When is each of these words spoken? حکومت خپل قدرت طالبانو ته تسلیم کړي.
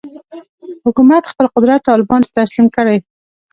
حکومت 0.85 1.23
خپل 1.31 1.45
قدرت 1.55 1.79
طالبانو 1.87 2.25
ته 2.27 2.31
تسلیم 2.39 2.67
کړي. 2.75 2.97